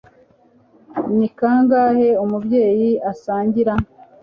Ni 1.17 1.27
kangahe 1.37 2.09
umubyeyi 2.23 2.89
asangira 3.11 3.73